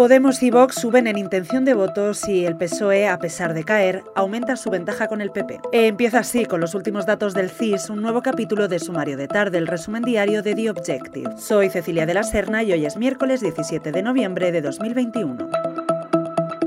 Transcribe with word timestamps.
Podemos 0.00 0.42
y 0.42 0.50
Vox 0.50 0.76
suben 0.76 1.06
en 1.06 1.18
intención 1.18 1.66
de 1.66 1.74
votos 1.74 2.26
y 2.26 2.46
el 2.46 2.56
PSOE, 2.56 3.06
a 3.06 3.18
pesar 3.18 3.52
de 3.52 3.64
caer, 3.64 4.02
aumenta 4.14 4.56
su 4.56 4.70
ventaja 4.70 5.08
con 5.08 5.20
el 5.20 5.30
PP. 5.30 5.60
Empieza 5.72 6.20
así, 6.20 6.46
con 6.46 6.58
los 6.58 6.74
últimos 6.74 7.04
datos 7.04 7.34
del 7.34 7.50
CIS, 7.50 7.90
un 7.90 8.00
nuevo 8.00 8.22
capítulo 8.22 8.66
de 8.66 8.78
Sumario 8.78 9.18
de 9.18 9.28
Tarde, 9.28 9.58
el 9.58 9.66
resumen 9.66 10.02
diario 10.02 10.42
de 10.42 10.54
The 10.54 10.70
Objective. 10.70 11.36
Soy 11.36 11.68
Cecilia 11.68 12.06
de 12.06 12.14
la 12.14 12.22
Serna 12.22 12.62
y 12.62 12.72
hoy 12.72 12.86
es 12.86 12.96
miércoles 12.96 13.42
17 13.42 13.92
de 13.92 14.02
noviembre 14.02 14.50
de 14.52 14.62
2021. 14.62 15.59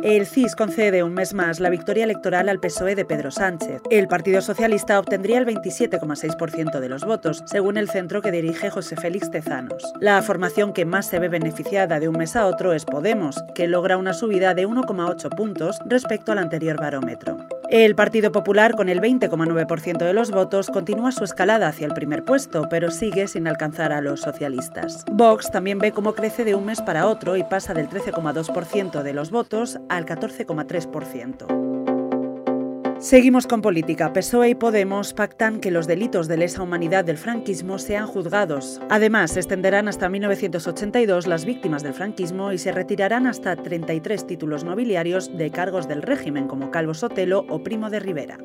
El 0.03 0.25
CIS 0.27 0.57
concede 0.57 1.01
un 1.01 1.13
mes 1.13 1.33
más 1.33 1.61
la 1.61 1.69
victoria 1.69 2.03
electoral 2.03 2.49
al 2.49 2.59
PSOE 2.59 2.93
de 2.93 3.05
Pedro 3.05 3.31
Sánchez. 3.31 3.81
El 3.89 4.09
Partido 4.09 4.41
Socialista 4.41 4.99
obtendría 4.99 5.37
el 5.37 5.45
27,6% 5.45 6.81
de 6.81 6.89
los 6.89 7.05
votos, 7.05 7.41
según 7.45 7.77
el 7.77 7.89
centro 7.89 8.21
que 8.21 8.29
dirige 8.29 8.69
José 8.69 8.97
Félix 8.97 9.31
Tezanos. 9.31 9.93
La 10.01 10.21
formación 10.21 10.73
que 10.73 10.83
más 10.83 11.05
se 11.05 11.19
ve 11.19 11.29
beneficiada 11.29 12.01
de 12.01 12.09
un 12.09 12.17
mes 12.17 12.35
a 12.35 12.47
otro 12.47 12.73
es 12.73 12.83
Podemos, 12.83 13.45
que 13.55 13.69
logra 13.69 13.95
una 13.95 14.11
subida 14.13 14.53
de 14.53 14.67
1,8 14.67 15.33
puntos 15.37 15.79
respecto 15.85 16.33
al 16.33 16.39
anterior 16.39 16.75
barómetro. 16.75 17.37
El 17.73 17.95
Partido 17.95 18.31
Popular, 18.31 18.75
con 18.75 18.87
el 18.87 19.01
20,9% 19.01 19.97
de 19.97 20.13
los 20.13 20.29
votos, 20.29 20.69
continúa 20.69 21.11
su 21.11 21.23
escalada 21.23 21.67
hacia 21.67 21.87
el 21.87 21.95
primer 21.95 22.23
puesto, 22.23 22.69
pero 22.69 22.91
sigue 22.91 23.27
sin 23.27 23.47
alcanzar 23.47 23.91
a 23.91 23.99
los 23.99 24.21
socialistas. 24.21 25.03
Vox 25.11 25.49
también 25.49 25.79
ve 25.79 25.91
cómo 25.91 26.13
crece 26.13 26.45
de 26.45 26.53
un 26.53 26.65
mes 26.65 26.83
para 26.83 27.07
otro 27.07 27.35
y 27.35 27.43
pasa 27.43 27.73
del 27.73 27.89
13,2% 27.89 29.01
de 29.01 29.13
los 29.13 29.31
votos 29.31 29.79
al 29.89 30.05
14,3%. 30.05 31.82
Seguimos 33.03 33.47
con 33.47 33.61
política. 33.61 34.13
PSOE 34.13 34.51
y 34.51 34.55
Podemos 34.55 35.11
pactan 35.11 35.59
que 35.59 35.71
los 35.71 35.87
delitos 35.87 36.29
de 36.29 36.37
lesa 36.37 36.63
humanidad 36.63 37.03
del 37.03 37.17
franquismo 37.17 37.77
sean 37.77 38.07
juzgados. 38.07 38.79
Además, 38.89 39.31
se 39.31 39.41
extenderán 39.41 39.89
hasta 39.89 40.07
1982 40.07 41.27
las 41.27 41.43
víctimas 41.43 41.83
del 41.83 41.93
franquismo 41.93 42.53
y 42.53 42.57
se 42.57 42.71
retirarán 42.71 43.27
hasta 43.27 43.57
33 43.57 44.25
títulos 44.25 44.63
nobiliarios 44.63 45.37
de 45.37 45.51
cargos 45.51 45.89
del 45.89 46.01
régimen 46.01 46.47
como 46.47 46.71
Calvo 46.71 46.93
Sotelo 46.93 47.45
o 47.49 47.61
Primo 47.61 47.89
de 47.89 47.99
Rivera. 47.99 48.37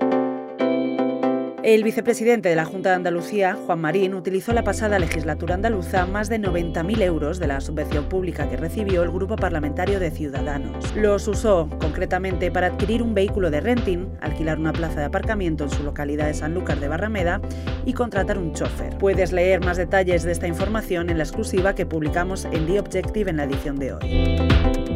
El 1.64 1.82
vicepresidente 1.82 2.48
de 2.48 2.54
la 2.54 2.64
Junta 2.64 2.90
de 2.90 2.94
Andalucía, 2.94 3.58
Juan 3.66 3.80
Marín, 3.80 4.14
utilizó 4.14 4.52
la 4.52 4.62
pasada 4.62 5.00
legislatura 5.00 5.56
andaluza 5.56 6.06
más 6.06 6.28
de 6.28 6.38
90.000 6.38 7.02
euros 7.02 7.40
de 7.40 7.48
la 7.48 7.60
subvención 7.60 8.08
pública 8.08 8.48
que 8.48 8.56
recibió 8.56 9.02
el 9.02 9.10
Grupo 9.10 9.34
Parlamentario 9.34 9.98
de 9.98 10.12
Ciudadanos. 10.12 10.94
Los 10.94 11.26
usó 11.26 11.68
concretamente 11.80 12.52
para 12.52 12.68
adquirir 12.68 13.02
un 13.02 13.12
vehículo 13.12 13.50
de 13.50 13.60
renting, 13.60 14.06
alquilar 14.20 14.60
una 14.60 14.72
plaza 14.72 15.00
de 15.00 15.06
aparcamiento 15.06 15.64
en 15.64 15.70
su 15.70 15.82
localidad 15.82 16.26
de 16.26 16.34
Sanlúcar 16.34 16.78
de 16.78 16.86
Barrameda 16.86 17.40
y 17.84 17.92
contratar 17.92 18.38
un 18.38 18.54
chofer. 18.54 18.96
Puedes 18.96 19.32
leer 19.32 19.64
más 19.64 19.78
detalles 19.78 20.22
de 20.22 20.30
esta 20.30 20.46
información 20.46 21.10
en 21.10 21.18
la 21.18 21.24
exclusiva 21.24 21.74
que 21.74 21.86
publicamos 21.86 22.44
en 22.44 22.66
The 22.66 22.78
Objective 22.78 23.30
en 23.30 23.36
la 23.36 23.44
edición 23.44 23.76
de 23.76 23.94
hoy. 23.94 24.87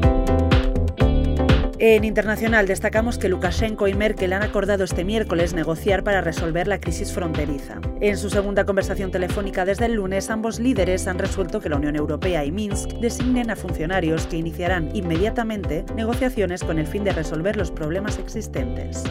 En 1.85 2.05
internacional 2.05 2.69
destacamos 2.69 3.19
que 3.19 3.29
Lukashenko 3.29 3.89
y 3.89 3.95
Merkel 3.95 4.33
han 4.35 4.45
acordado 4.45 4.85
este 4.85 5.05
miércoles 5.05 5.53
negociar 5.53 6.05
para 6.05 6.21
resolver 6.21 6.69
la 6.69 6.79
crisis 6.79 7.13
fronteriza. 7.13 7.81
En 8.01 8.17
su 8.19 8.31
segunda 8.31 8.65
conversación 8.65 9.11
telefónica 9.11 9.65
desde 9.65 9.87
el 9.87 9.95
lunes, 9.95 10.31
ambos 10.31 10.61
líderes 10.61 11.09
han 11.09 11.19
resuelto 11.19 11.59
que 11.59 11.69
la 11.69 11.79
Unión 11.79 11.97
Europea 11.97 12.45
y 12.45 12.53
Minsk 12.53 12.91
designen 13.01 13.51
a 13.51 13.57
funcionarios 13.57 14.29
que 14.29 14.37
iniciarán 14.37 14.95
inmediatamente 14.95 15.85
negociaciones 15.97 16.63
con 16.63 16.79
el 16.79 16.87
fin 16.87 17.03
de 17.03 17.15
resolver 17.15 17.57
los 17.57 17.73
problemas 17.73 18.17
existentes. 18.21 19.03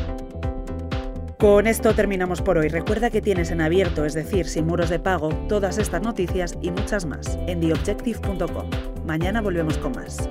Con 1.40 1.68
esto 1.68 1.94
terminamos 1.94 2.42
por 2.42 2.58
hoy. 2.58 2.70
Recuerda 2.70 3.10
que 3.10 3.22
tienes 3.22 3.52
en 3.52 3.60
abierto, 3.60 4.06
es 4.06 4.14
decir, 4.14 4.48
sin 4.48 4.66
muros 4.66 4.90
de 4.90 5.00
pago, 5.00 5.28
todas 5.50 5.78
estas 5.78 6.04
noticias 6.04 6.58
y 6.62 6.72
muchas 6.72 7.04
más 7.04 7.38
en 7.48 7.60
theobjective.com. 7.60 8.70
Mañana 9.06 9.42
volvemos 9.42 9.78
con 9.78 9.92
más. 9.92 10.30